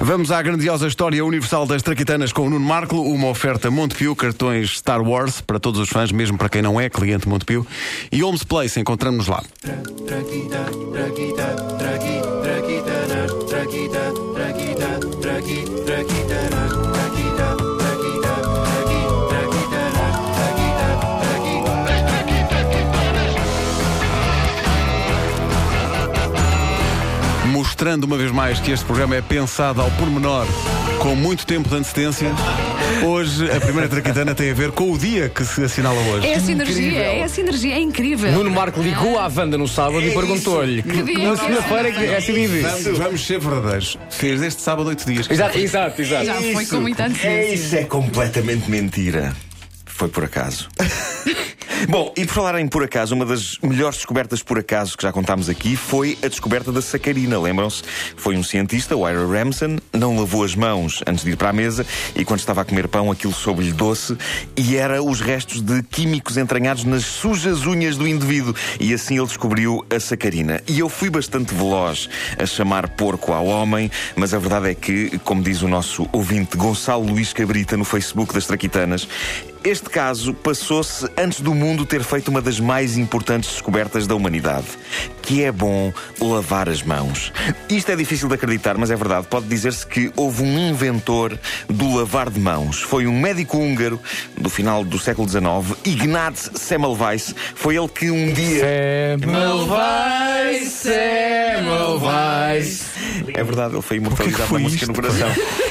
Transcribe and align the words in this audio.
Vamos 0.00 0.30
à 0.30 0.42
grandiosa 0.42 0.86
história 0.86 1.24
universal 1.24 1.66
das 1.66 1.82
traquitanas 1.82 2.32
com 2.32 2.42
o 2.42 2.50
Nuno 2.50 2.64
Marco, 2.64 2.96
uma 3.00 3.28
oferta 3.28 3.70
Montepio, 3.70 4.14
cartões 4.14 4.78
Star 4.78 5.02
Wars 5.02 5.40
para 5.40 5.58
todos 5.58 5.80
os 5.80 5.88
fãs, 5.88 6.12
mesmo 6.12 6.36
para 6.36 6.48
quem 6.48 6.62
não 6.62 6.80
é 6.80 6.88
cliente 6.88 7.28
Montepio. 7.28 7.66
E 8.10 8.22
Holmes 8.22 8.44
Place, 8.44 8.78
encontramos-nos 8.80 9.28
lá. 9.28 9.42
Mostrando 27.74 28.04
uma 28.04 28.16
vez 28.16 28.30
mais 28.30 28.60
que 28.60 28.70
este 28.70 28.84
programa 28.84 29.16
é 29.16 29.20
pensado 29.20 29.82
ao 29.82 29.90
pormenor, 29.90 30.46
com 31.00 31.16
muito 31.16 31.44
tempo 31.44 31.68
de 31.68 31.74
antecedência. 31.74 32.30
Hoje, 33.04 33.50
a 33.50 33.60
primeira 33.60 33.88
traquitana 33.88 34.32
tem 34.32 34.52
a 34.52 34.54
ver 34.54 34.70
com 34.70 34.92
o 34.92 34.96
dia 34.96 35.28
que 35.28 35.44
se 35.44 35.60
assinala 35.64 36.00
hoje. 36.02 36.24
É 36.24 36.34
essa 36.34 36.52
energia, 36.52 37.00
é 37.02 37.18
essa 37.18 37.40
energia, 37.40 37.74
é 37.74 37.80
incrível. 37.80 38.30
Nuno 38.30 38.50
Marco 38.50 38.80
ligou 38.80 39.18
à 39.18 39.24
Wanda 39.26 39.58
no 39.58 39.66
sábado 39.66 40.00
e 40.06 40.12
perguntou-lhe 40.12 40.84
que, 40.84 40.88
Que 40.88 41.02
dia 41.02 41.18
na 41.18 41.32
é 41.32 41.36
que 41.36 41.40
é? 41.40 41.46
segunda-feira 41.48 41.90
que 41.92 42.04
é 42.04 42.16
assim. 42.16 42.46
Vamos, 42.62 42.98
vamos 42.98 43.26
ser 43.26 43.40
verdadeiros. 43.40 43.98
Fez 44.08 44.40
este 44.40 44.62
sábado 44.62 44.88
oito 44.90 45.04
dias. 45.04 45.28
Exato, 45.28 45.58
exato, 45.58 46.00
exato. 46.00 46.24
Já 46.26 46.34
foi 46.40 46.66
com 46.66 46.76
muita 46.76 47.02
É, 47.02 47.06
antecedência. 47.06 47.54
isso 47.54 47.74
é 47.76 47.82
completamente 47.84 48.70
mentira. 48.70 49.34
Foi 49.84 50.06
por 50.08 50.22
acaso. 50.22 50.68
Bom, 51.88 52.12
e 52.16 52.24
por 52.24 52.34
falar 52.34 52.58
em 52.58 52.66
por 52.66 52.82
acaso, 52.82 53.14
uma 53.14 53.26
das 53.26 53.58
melhores 53.58 53.96
descobertas 53.96 54.42
por 54.42 54.58
acaso 54.58 54.96
que 54.96 55.02
já 55.02 55.12
contámos 55.12 55.48
aqui 55.48 55.76
foi 55.76 56.18
a 56.22 56.28
descoberta 56.28 56.72
da 56.72 56.80
sacarina. 56.80 57.38
Lembram-se? 57.38 57.82
Foi 58.16 58.36
um 58.36 58.42
cientista, 58.42 58.96
o 58.96 59.08
Ira 59.08 59.26
Ramson, 59.26 59.78
não 59.92 60.18
lavou 60.18 60.44
as 60.44 60.54
mãos 60.54 61.02
antes 61.06 61.24
de 61.24 61.32
ir 61.32 61.36
para 61.36 61.50
a 61.50 61.52
mesa 61.52 61.86
e 62.16 62.24
quando 62.24 62.40
estava 62.40 62.62
a 62.62 62.64
comer 62.64 62.88
pão 62.88 63.10
aquilo 63.10 63.32
soube-lhe 63.32 63.72
doce 63.72 64.16
e 64.56 64.76
era 64.76 65.02
os 65.02 65.20
restos 65.20 65.60
de 65.60 65.82
químicos 65.82 66.36
entranhados 66.36 66.84
nas 66.84 67.04
sujas 67.04 67.66
unhas 67.66 67.96
do 67.96 68.08
indivíduo. 68.08 68.54
E 68.80 68.94
assim 68.94 69.18
ele 69.18 69.26
descobriu 69.26 69.84
a 69.90 70.00
sacarina. 70.00 70.62
E 70.66 70.78
eu 70.78 70.88
fui 70.88 71.10
bastante 71.10 71.54
veloz 71.54 72.08
a 72.38 72.46
chamar 72.46 72.88
porco 72.90 73.32
ao 73.32 73.46
homem, 73.46 73.90
mas 74.16 74.32
a 74.32 74.38
verdade 74.38 74.70
é 74.70 74.74
que, 74.74 75.18
como 75.18 75.42
diz 75.42 75.62
o 75.62 75.68
nosso 75.68 76.08
ouvinte 76.12 76.56
Gonçalo 76.56 77.04
Luís 77.04 77.32
Cabrita 77.32 77.76
no 77.76 77.84
Facebook 77.84 78.32
das 78.32 78.46
Traquitanas, 78.46 79.06
este 79.64 79.88
caso 79.88 80.34
passou-se 80.34 81.08
antes 81.16 81.40
do 81.40 81.54
mundo 81.54 81.86
ter 81.86 82.02
feito 82.02 82.28
uma 82.28 82.42
das 82.42 82.60
mais 82.60 82.98
importantes 82.98 83.50
descobertas 83.50 84.06
da 84.06 84.14
humanidade, 84.14 84.66
que 85.22 85.42
é 85.42 85.50
bom 85.50 85.90
lavar 86.20 86.68
as 86.68 86.82
mãos. 86.82 87.32
Isto 87.68 87.92
é 87.92 87.96
difícil 87.96 88.28
de 88.28 88.34
acreditar, 88.34 88.76
mas 88.76 88.90
é 88.90 88.96
verdade. 88.96 89.26
Pode 89.26 89.46
dizer-se 89.46 89.86
que 89.86 90.12
houve 90.16 90.42
um 90.42 90.68
inventor 90.68 91.38
do 91.66 91.96
lavar 91.96 92.28
de 92.28 92.38
mãos. 92.38 92.82
Foi 92.82 93.06
um 93.06 93.18
médico 93.18 93.56
húngaro 93.56 93.98
do 94.36 94.50
final 94.50 94.84
do 94.84 94.98
século 94.98 95.26
XIX, 95.26 95.42
Ignaz 95.84 96.50
Semmelweis. 96.54 97.34
Foi 97.54 97.76
ele 97.76 97.88
que 97.88 98.10
um 98.10 98.34
dia. 98.34 99.16
Semmelweis, 99.18 100.68
Semmelweis. 100.72 102.84
É 103.32 103.42
verdade, 103.42 103.74
ele 103.74 103.82
foi 103.82 103.96
imortalizado 103.96 104.52
na 104.52 104.58
música 104.58 104.84
isto? 104.84 104.88
no 104.88 104.94
coração. 104.94 105.28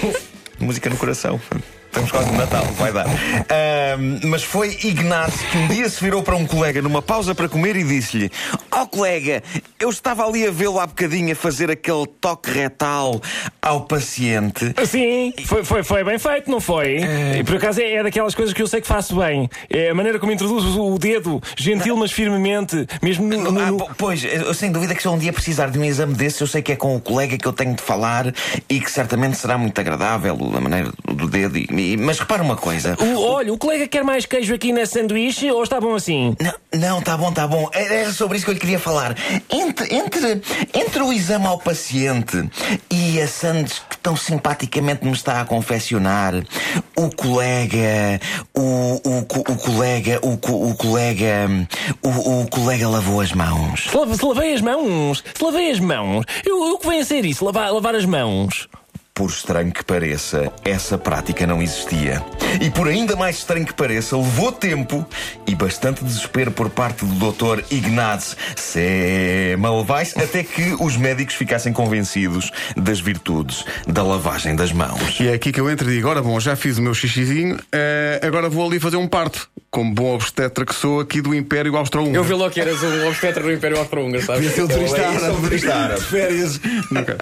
música 0.60 0.90
no 0.90 0.98
coração. 0.98 1.40
Estamos 1.94 2.10
quase 2.12 2.32
no 2.32 2.40
Natal, 2.40 2.66
vai 2.80 2.92
dar. 2.92 3.06
Mas 4.24 4.42
foi 4.44 4.76
Ignaz 4.84 5.36
que 5.52 5.58
um 5.60 5.68
dia 5.68 5.88
se 5.88 6.04
virou 6.04 6.24
para 6.24 6.36
um 6.36 6.44
colega 6.48 6.82
numa 6.82 7.04
pausa 7.04 7.36
para 7.36 7.48
comer 7.48 7.76
e 7.76 7.84
disse-lhe: 7.84 8.32
Ó 8.72 8.82
oh, 8.82 8.88
colega, 8.88 9.44
eu 9.80 9.92
estava 9.92 10.26
ali 10.26 10.48
a 10.48 10.50
vê-lo 10.50 10.80
há 10.80 10.88
bocadinho 10.88 11.32
a 11.32 11.36
fazer 11.36 11.70
aquele 11.70 12.08
toque 12.20 12.50
retal 12.50 13.22
ao 13.62 13.82
paciente. 13.82 14.74
Sim, 14.88 15.34
foi, 15.46 15.64
foi, 15.64 15.84
foi 15.84 16.04
bem 16.04 16.18
feito, 16.18 16.50
não 16.50 16.60
foi? 16.60 16.98
E 17.38 17.44
por 17.44 17.58
acaso 17.58 17.80
é, 17.80 17.94
é 17.94 18.02
daquelas 18.02 18.34
coisas 18.34 18.56
que 18.56 18.62
eu 18.64 18.68
sei 18.68 18.82
que 18.82 18.88
faço 18.88 19.16
bem. 19.18 19.48
É 19.70 19.92
a 19.92 19.94
maneira 19.94 20.18
como 20.18 20.32
introduzo 20.32 20.82
o 20.82 20.98
dedo, 20.98 21.40
gentil 21.56 21.96
mas 21.96 22.12
firmemente, 22.12 22.88
mesmo 23.04 23.28
no. 23.28 23.52
no- 23.52 23.84
Ah, 23.84 23.94
pois, 23.96 24.24
eu 24.24 24.52
sem 24.56 24.72
dúvida 24.72 24.96
que 24.96 25.02
se 25.04 25.08
eu 25.08 25.14
um 25.14 25.18
dia 25.20 25.32
precisar 25.32 25.70
de 25.70 25.78
um 25.78 25.84
exame 25.84 26.16
desse, 26.16 26.42
eu 26.42 26.48
sei 26.48 26.64
que 26.64 26.72
é 26.72 26.76
com 26.76 26.96
o 26.96 27.00
colega 27.00 27.38
que 27.38 27.48
eu 27.48 27.54
tenho 27.54 27.76
de 27.76 27.84
falar 27.84 28.34
e 28.68 28.80
que 28.80 28.92
certamente 28.92 29.38
será 29.38 29.60
muito 29.60 29.80
agradável 29.80 30.36
a 30.58 30.60
maneira 30.60 30.92
do 31.14 31.28
dedo. 31.28 31.56
e- 31.56 31.83
e- 31.92 31.98
mas 31.98 32.20
repara 32.20 32.42
uma 32.42 32.56
coisa. 32.56 32.96
O- 33.00 33.20
olha, 33.22 33.52
o 33.54 33.58
colega 33.58 33.88
quer 33.88 34.04
mais 34.04 34.26
queijo 34.26 34.54
aqui 34.54 34.72
nesse 34.72 34.94
sanduíche 34.94 35.52
ou 35.52 35.64
está 35.64 35.80
bom 35.80 35.96
assim? 35.96 36.36
Não, 36.40 36.54
não, 36.80 37.02
tá 37.02 37.18
bom, 37.18 37.32
tá 37.32 37.48
bom. 37.48 37.70
Era 37.74 38.12
sobre 38.14 38.38
isso 38.38 38.46
que 38.46 38.52
eu 38.52 38.54
lhe 38.56 38.60
queria 38.60 38.80
falar. 38.80 39.16
Entre, 39.50 39.94
entre, 39.96 40.42
entre 40.74 41.02
o 41.04 41.12
exame 41.12 41.46
ao 41.48 41.58
paciente 41.60 42.50
e 42.90 43.22
a 43.22 43.28
Sandes 43.28 43.80
que 43.90 43.98
tão 43.98 44.16
simpaticamente 44.16 45.06
me 45.06 45.12
está 45.12 45.42
a 45.42 45.46
confeccionar, 45.46 46.34
o 46.96 47.10
colega, 47.10 48.20
o, 48.56 49.02
o, 49.04 49.20
o 49.20 49.58
colega, 49.58 50.20
o, 50.24 50.34
o 50.34 50.76
colega, 50.76 51.48
o, 52.02 52.42
o 52.42 52.48
colega 52.50 52.88
lavou 52.88 53.22
as 53.22 53.32
mãos. 53.34 53.90
Se 53.90 54.26
lavei 54.26 54.54
as 54.54 54.62
mãos, 54.62 55.24
se 55.34 55.44
lavei 55.44 55.72
as 55.72 55.80
mãos, 55.80 56.26
eu, 56.46 56.68
eu 56.68 56.78
que 56.78 56.88
venho 56.88 57.02
a 57.02 57.06
ser 57.06 57.26
isso, 57.26 57.44
lavar, 57.46 57.72
lavar 57.72 57.96
as 57.96 58.06
mãos. 58.06 58.68
Por 59.16 59.30
estranho 59.30 59.72
que 59.72 59.86
pareça, 59.86 60.52
essa 60.66 60.98
prática 60.98 61.46
não 61.46 61.62
existia. 61.62 62.20
E 62.62 62.70
por 62.70 62.88
ainda 62.88 63.16
mais 63.16 63.38
estranho 63.38 63.66
que 63.66 63.74
pareça, 63.74 64.16
levou 64.18 64.52
tempo 64.52 65.06
e 65.48 65.56
bastante 65.56 66.04
desespero 66.04 66.52
por 66.52 66.70
parte 66.70 67.06
do 67.06 67.32
Dr. 67.32 67.62
Ignaz 67.72 68.36
Semmelweis 68.56 70.16
até 70.18 70.44
que 70.44 70.76
os 70.80 70.96
médicos 70.98 71.36
ficassem 71.36 71.74
convencidos 71.74 72.52
das 72.78 73.00
virtudes 73.00 73.66
da 73.88 74.04
lavagem 74.04 74.56
das 74.56 74.72
mãos. 74.72 75.20
E 75.20 75.28
é 75.28 75.34
aqui 75.34 75.52
que 75.52 75.60
eu 75.60 75.70
entro 75.70 75.90
e 75.92 75.96
digo: 75.96 76.08
ora 76.08 76.22
bom, 76.22 76.40
já 76.40 76.56
fiz 76.56 76.78
o 76.78 76.82
meu 76.82 76.94
xixizinho, 76.94 77.60
eh, 77.72 78.20
agora 78.24 78.50
vou 78.50 78.66
ali 78.68 78.80
fazer 78.80 78.98
um 78.98 79.08
parto. 79.08 79.50
Como 79.70 79.92
bom 79.92 80.14
obstetra 80.14 80.68
que 80.68 80.76
sou 80.76 81.00
aqui 81.00 81.20
do 81.20 81.34
Império 81.34 81.76
Austro-Húngaro. 81.76 82.16
Eu 82.18 82.24
vi 82.24 82.34
logo 82.36 82.52
que 82.52 82.62
eras 82.62 82.84
um 82.84 83.08
obstetra 83.08 83.42
do 83.42 83.52
Império 83.52 83.80
Austro-Húngaro, 83.80 84.24
sabes? 84.24 84.56
Eu 84.56 84.68
turista 84.68 84.98
É 85.02 85.16
isso, 85.16 85.26
árabe. 85.26 85.42
turista 85.42 85.74
árabe. 85.76 86.00
De 86.00 86.06
férias. 86.06 86.62
Nunca. 86.92 87.18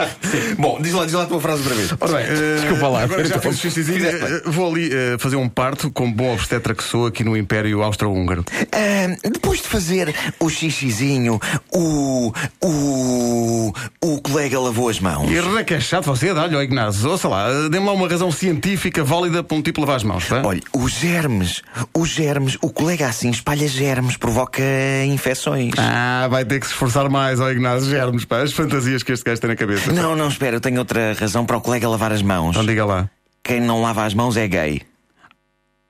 Bom, 0.58 0.78
diz 0.82 0.92
lá, 0.92 1.06
diz 1.06 1.14
lá 1.14 1.24
a 1.24 1.28
tua 1.28 1.40
frase 1.40 1.62
outra 1.62 1.76
vez. 1.76 1.94
Ora 1.98 2.12
bem, 2.12 2.26
eh, 2.26 2.56
Desculpa 2.60 2.88
lá, 2.90 3.04
agora 3.04 3.24
já 3.24 3.40
fiz 3.40 3.56
o 3.56 3.58
xixizinho, 3.62 4.06
eh, 4.06 4.42
vou 4.48 4.70
ali 4.70 4.90
fazer 5.22 5.36
um 5.36 5.48
parto 5.48 5.92
como 5.92 6.14
bom 6.14 6.34
obstetra 6.34 6.74
que 6.74 6.84
sou 6.84 7.06
aqui 7.06 7.24
no 7.24 7.38
Império 7.38 7.82
Austro-Húngaro. 7.82 8.44
Ah, 8.72 9.16
depois 9.24 9.62
de 9.62 9.68
fazer 9.68 10.14
o 10.40 10.50
xixizinho, 10.50 11.40
o. 11.72 12.34
o. 12.64 13.74
o 14.02 14.22
colega 14.22 14.60
lavou 14.60 14.90
as 14.90 15.00
mãos. 15.00 15.30
E 15.30 15.40
requeixado 15.40 16.06
você, 16.06 16.34
dá-lhe 16.34 16.56
ao 16.56 16.64
Ignazio, 16.64 17.10
ouça 17.10 17.28
lá, 17.28 17.48
dê-me 17.70 17.86
lá 17.86 17.94
uma 17.94 18.08
razão 18.08 18.32
científica 18.32 19.04
válida 19.04 19.44
para 19.44 19.56
um 19.58 19.62
tipo 19.62 19.82
lavar 19.82 19.98
as 19.98 20.04
mãos, 20.04 20.28
tá? 20.28 20.42
Olha, 20.44 20.62
os 20.74 20.92
germes, 20.92 21.62
os 21.94 22.10
germes, 22.10 22.58
o 22.62 22.70
colega 22.70 23.08
assim 23.08 23.30
espalha 23.30 23.68
germes, 23.68 24.18
provoca 24.18 24.62
infecções. 25.06 25.74
Ah, 25.78 26.28
vai 26.30 26.46
ter 26.46 26.60
que 26.60 26.66
se 26.66 26.74
esforçar 26.74 27.10
mais 27.10 27.40
ao 27.40 27.52
Ignazio 27.52 27.90
Germes, 27.90 28.26
pá, 28.26 28.42
as 28.42 28.54
fantasias 28.54 29.04
que 29.04 29.12
este 29.12 29.24
gajo 29.24 29.42
tem 29.42 29.50
na 29.50 29.56
cabeça. 29.56 29.92
Não, 29.92 30.16
não, 30.16 30.28
espera, 30.28 30.56
eu 30.56 30.62
tenho 30.62 30.80
outra 30.80 31.14
razão 31.14 31.46
para 31.46 31.58
o 31.58 31.62
colega 31.62 31.88
lavar 31.88 32.12
as 32.12 32.22
mãos. 32.22 32.52
Então 32.52 32.66
diga 32.66 32.86
lá. 32.86 33.10
Quem 33.44 33.60
não 33.60 33.82
lava 33.82 34.06
as 34.06 34.14
mãos 34.14 34.38
é 34.38 34.48
gay. 34.48 34.82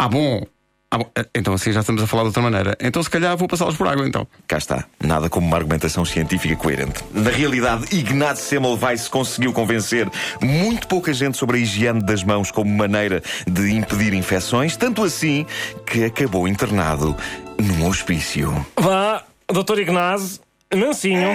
Ah, 0.03 0.07
bom. 0.09 0.44
Ah, 0.89 0.97
bom. 0.97 1.06
Eh, 1.16 1.25
Então 1.35 1.53
assim 1.53 1.72
já 1.72 1.81
estamos 1.81 2.01
a 2.01 2.07
falar 2.07 2.23
de 2.23 2.28
outra 2.29 2.41
maneira. 2.41 2.75
Então 2.81 3.03
se 3.03 3.09
calhar 3.09 3.38
vou 3.38 3.47
passá-los 3.47 3.78
por 3.78 3.88
água, 3.88 4.07
então. 4.07 4.28
Cá 4.47 4.57
está, 4.57 4.85
nada 5.00 5.29
como 5.29 5.45
uma 5.45 5.56
argumentação 5.57 6.03
científica 6.03 6.56
coerente. 6.56 7.03
Na 7.13 7.29
realidade, 7.29 7.85
Ignaz 7.95 8.39
Semmelweis 8.39 9.07
conseguiu 9.07 9.53
convencer 9.53 10.09
muito 10.41 10.88
pouca 10.88 11.13
gente 11.13 11.38
sobre 11.38 11.57
a 11.57 11.59
higiene 11.62 12.01
das 12.03 12.23
mãos 12.23 12.50
como 12.50 12.75
maneira 12.75 13.22
de 13.45 13.72
impedir 13.75 14.12
infecções, 14.16 14.75
tanto 14.75 15.03
assim 15.03 15.45
que 15.85 16.03
acabou 16.03 16.47
internado 16.47 17.16
num 17.62 17.85
hospício. 17.88 18.66
Vá, 18.75 19.23
doutor 19.47 19.78
Ignazio, 19.78 20.39
mansinho, 20.75 21.29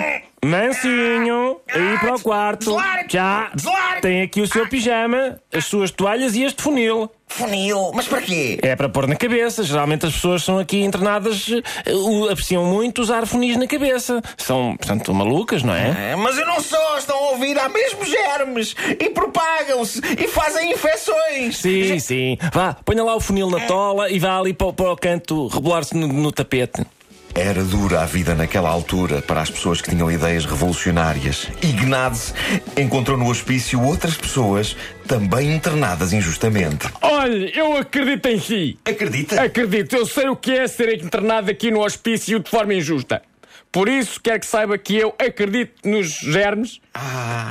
mansinho, 0.44 1.60
aí 1.72 1.98
para 2.00 2.16
o 2.16 2.20
quarto. 2.20 2.76
Já, 3.08 3.52
tem 4.02 4.22
aqui 4.22 4.40
o 4.40 4.46
seu 4.48 4.68
pijama, 4.68 5.38
as 5.54 5.66
suas 5.66 5.92
toalhas 5.92 6.34
e 6.34 6.42
este 6.42 6.60
funil. 6.64 7.08
Funil, 7.28 7.90
mas 7.92 8.06
para 8.06 8.22
quê? 8.22 8.58
É 8.62 8.74
para 8.76 8.88
pôr 8.88 9.06
na 9.06 9.16
cabeça. 9.16 9.62
Geralmente 9.62 10.06
as 10.06 10.14
pessoas 10.14 10.42
são 10.42 10.58
aqui 10.58 10.82
internadas, 10.82 11.46
o- 11.92 12.28
apreciam 12.30 12.64
muito 12.64 13.02
usar 13.02 13.26
funis 13.26 13.56
na 13.56 13.66
cabeça. 13.66 14.22
São, 14.38 14.76
portanto, 14.76 15.12
malucas, 15.12 15.62
não 15.62 15.74
é? 15.74 16.12
É, 16.12 16.16
Mas 16.16 16.38
eu 16.38 16.46
não 16.46 16.60
sou, 16.60 16.96
estão 16.96 17.16
a 17.16 17.30
ouvir, 17.32 17.58
há 17.58 17.68
mesmo 17.68 18.04
germes 18.04 18.74
e 18.98 19.10
propagam-se 19.10 20.00
e 20.18 20.28
fazem 20.28 20.72
infecções. 20.72 21.58
Sim, 21.58 21.98
sim. 21.98 22.38
Vá, 22.52 22.74
ponha 22.84 23.02
lá 23.04 23.14
o 23.16 23.20
funil 23.20 23.50
na 23.50 23.60
tola 23.60 24.10
e 24.10 24.18
vá 24.18 24.38
ali 24.38 24.54
para, 24.54 24.68
o- 24.68 24.72
para 24.72 24.92
o 24.92 24.96
canto 24.96 25.48
rebolar-se 25.48 25.94
no, 25.96 26.06
no 26.06 26.32
tapete. 26.32 26.86
Era 27.38 27.62
dura 27.62 28.00
a 28.00 28.06
vida 28.06 28.34
naquela 28.34 28.70
altura 28.70 29.20
para 29.20 29.42
as 29.42 29.50
pessoas 29.50 29.82
que 29.82 29.90
tinham 29.90 30.10
ideias 30.10 30.46
revolucionárias. 30.46 31.46
Ignaz 31.62 32.32
encontrou 32.78 33.18
no 33.18 33.28
hospício 33.28 33.82
outras 33.82 34.16
pessoas 34.16 34.74
também 35.06 35.54
internadas 35.54 36.14
injustamente. 36.14 36.88
Olha, 37.02 37.50
eu 37.54 37.76
acredito 37.76 38.26
em 38.26 38.40
si. 38.40 38.78
Acredita? 38.86 39.42
Acredito, 39.42 39.94
eu 39.94 40.06
sei 40.06 40.30
o 40.30 40.34
que 40.34 40.52
é 40.52 40.66
ser 40.66 40.94
internado 40.94 41.50
aqui 41.50 41.70
no 41.70 41.84
hospício 41.84 42.40
de 42.40 42.48
forma 42.48 42.72
injusta. 42.72 43.20
Por 43.76 43.90
isso, 43.90 44.18
quer 44.22 44.40
que 44.40 44.46
saiba 44.46 44.78
que 44.78 44.96
eu 44.96 45.14
acredito 45.18 45.86
nos 45.86 46.06
germes. 46.06 46.80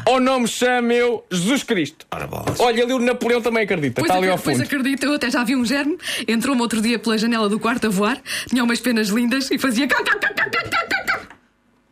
Ou 0.07 0.19
não 0.19 0.39
me 0.39 0.47
chame 0.47 0.95
eu 0.95 1.23
Jesus 1.31 1.61
Cristo. 1.61 2.07
Ora, 2.11 2.25
bolas. 2.25 2.59
Olha, 2.59 2.83
ali 2.83 2.93
o 2.93 2.97
Napoleão 2.97 3.43
também 3.43 3.61
acredita. 3.61 4.01
Pois, 4.01 4.09
Está 4.09 4.17
ali 4.17 4.31
ao 4.31 4.39
pois 4.39 4.57
fundo. 4.57 4.65
acredito, 4.65 5.05
eu 5.05 5.13
até 5.13 5.29
já 5.29 5.43
vi 5.43 5.55
um 5.55 5.63
germe. 5.63 5.95
Entrou-me 6.27 6.59
outro 6.63 6.81
dia 6.81 6.97
pela 6.97 7.15
janela 7.15 7.47
do 7.47 7.59
quarto 7.59 7.85
a 7.85 7.89
voar, 7.91 8.19
tinha 8.49 8.63
umas 8.63 8.79
penas 8.79 9.09
lindas 9.09 9.51
e 9.51 9.59
fazia. 9.59 9.87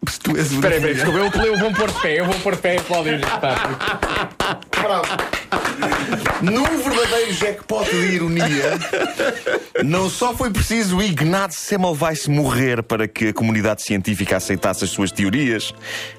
Se 0.09 0.19
tu 0.19 0.35
és 0.35 0.51
o 0.51 0.55
Espera 0.55 0.75
aí, 0.77 0.93
desculpa, 0.95 1.19
eu, 1.19 1.45
eu 1.45 1.59
vou 1.59 1.71
pôr 1.71 1.91
de 1.91 2.01
pé, 2.01 2.19
eu 2.19 2.25
vou 2.25 2.35
pôr 2.39 2.55
de 2.55 2.61
pé 2.63 2.73
e 2.73 2.77
aplaudir. 2.79 3.21
Tá. 3.21 3.69
Num 6.41 6.65
verdadeiro 6.65 7.33
jackpot 7.33 7.89
de 7.89 8.15
ironia, 8.15 8.79
não 9.83 10.09
só 10.09 10.33
foi 10.33 10.49
preciso 10.49 11.01
Ignaz 11.01 11.55
Semmelweis 11.55 12.27
morrer 12.27 12.81
para 12.81 13.07
que 13.07 13.27
a 13.27 13.33
comunidade 13.33 13.81
científica 13.81 14.37
aceitasse 14.37 14.83
as 14.83 14.89
suas 14.89 15.11
teorias, 15.11 15.73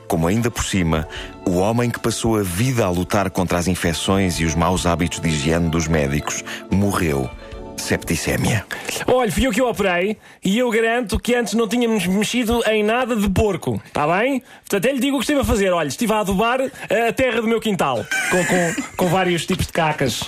como 0.07 0.27
ainda 0.27 0.51
por 0.51 0.65
cima, 0.65 1.09
o 1.47 1.57
homem 1.57 1.91
que 1.91 1.99
passou 1.99 2.37
a 2.37 2.43
vida 2.43 2.85
a 2.85 2.91
lutar 2.91 3.31
contra 3.31 3.59
as 3.59 3.67
infecções 3.67 4.39
e 4.39 4.45
os 4.45 4.55
maus 4.55 4.87
hábitos 4.87 5.21
de 5.21 5.29
higiene 5.29 5.69
dos 5.71 5.89
médicos 5.89 6.45
morreu. 6.71 7.31
Septicémia. 7.77 8.65
Olha, 9.07 9.33
fui 9.33 9.47
eu 9.47 9.51
que 9.51 9.61
o 9.61 9.69
operei 9.69 10.17
e 10.45 10.59
eu 10.59 10.71
garanto 10.71 11.19
que 11.19 11.35
antes 11.35 11.55
não 11.55 11.67
tínhamos 11.67 12.07
mexido 12.07 12.63
em 12.69 12.83
nada 12.83 13.17
de 13.17 13.29
porco. 13.29 13.83
Está 13.85 14.07
bem? 14.07 14.41
Portanto, 14.41 14.77
até 14.77 14.93
lhe 14.93 15.01
digo 15.01 15.17
o 15.17 15.19
que 15.19 15.25
estive 15.25 15.41
a 15.41 15.45
fazer. 15.45 15.73
Olha, 15.73 15.89
estive 15.89 16.13
a 16.13 16.21
adubar 16.21 16.61
a 16.63 17.13
terra 17.13 17.41
do 17.41 17.49
meu 17.49 17.61
quintal 17.61 18.05
com, 18.31 18.45
com, 18.45 18.97
com 18.97 19.07
vários 19.09 19.45
tipos 19.45 19.67
de 19.67 19.73
cacas. 19.73 20.23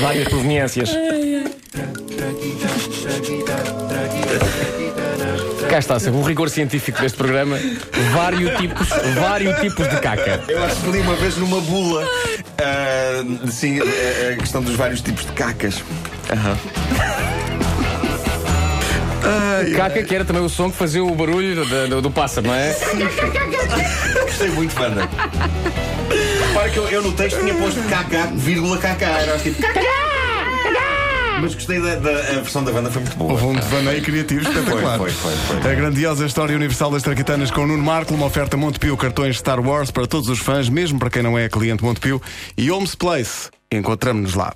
Várias 0.00 0.28
proveniências. 0.28 0.90
Cá 5.74 5.78
está, 5.80 5.98
sempre 5.98 6.20
o 6.20 6.22
rigor 6.22 6.48
científico 6.48 7.00
deste 7.00 7.18
programa. 7.18 7.58
Vários 8.12 8.56
tipos, 8.60 8.88
vários 9.18 9.58
tipos 9.58 9.90
de 9.90 9.96
caca. 9.96 10.40
Eu 10.46 10.62
acho 10.62 10.76
que 10.76 10.90
li 10.92 11.00
uma 11.00 11.16
vez 11.16 11.36
numa 11.36 11.60
bula 11.62 12.06
ah, 12.62 13.50
sim, 13.50 13.80
a, 13.80 14.36
questão 14.36 14.62
dos 14.62 14.76
vários 14.76 15.00
tipos 15.00 15.26
de 15.26 15.32
cacas. 15.32 15.82
Aham. 16.32 16.56
Caca 19.76 20.00
que 20.04 20.14
era 20.14 20.24
também 20.24 20.44
o 20.44 20.48
som 20.48 20.70
que 20.70 20.76
fazia 20.76 21.02
o 21.02 21.12
barulho 21.12 21.64
do, 21.66 21.88
do- 21.88 22.02
do 22.02 22.10
pássaro, 22.12 22.46
não 22.46 22.54
é? 22.54 22.72
Gostei 24.26 24.50
muito, 24.50 24.76
banda. 24.76 25.08
Repara 26.46 26.70
que 26.70 26.76
eu, 26.76 26.88
eu 26.88 27.02
no 27.02 27.10
texto 27.14 27.40
tinha 27.40 27.54
posto 27.54 27.80
KK, 27.80 28.36
vírgula 28.36 28.78
KK. 28.78 29.02
Era 29.02 29.38
tipo 29.38 29.60
Mas 31.40 31.54
gostei 31.54 31.80
da, 31.80 31.96
da 31.96 32.10
a 32.10 32.40
versão 32.40 32.64
da 32.64 32.72
banda, 32.72 32.90
foi 32.90 33.02
muito 33.02 33.16
boa. 33.16 33.42
Um 33.42 33.54
devaneio 33.54 34.02
criativo 34.02 34.42
espetacular. 34.42 34.98
Foi, 34.98 35.10
foi, 35.10 35.32
foi, 35.32 35.60
foi. 35.60 35.72
A 35.72 35.74
grandiosa 35.74 36.26
história 36.26 36.54
universal 36.54 36.90
das 36.90 37.02
Traquitanas 37.02 37.50
com 37.50 37.66
Nuno 37.66 37.82
Marco, 37.82 38.14
uma 38.14 38.26
oferta 38.26 38.56
Montepio 38.56 38.96
cartões 38.96 39.36
Star 39.36 39.60
Wars 39.60 39.90
para 39.90 40.06
todos 40.06 40.28
os 40.28 40.38
fãs, 40.38 40.68
mesmo 40.68 40.98
para 40.98 41.10
quem 41.10 41.22
não 41.22 41.38
é 41.38 41.48
cliente 41.48 41.82
Montepio. 41.82 42.22
E 42.56 42.70
Holmes 42.70 42.94
Place. 42.94 43.50
Encontramos-nos 43.70 44.34
lá. 44.34 44.54